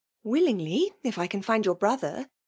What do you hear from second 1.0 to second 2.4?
if I can find your brother.